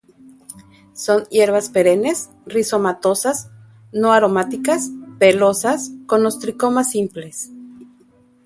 Son 0.93 1.25
hierbas 1.25 1.69
perennes, 1.69 2.31
rizomatosas, 2.47 3.51
no 3.91 4.13
aromáticas, 4.13 4.89
pelosas, 5.19 5.91
con 6.07 6.23
los 6.23 6.39
tricomas 6.39 6.89
simples. 6.89 7.51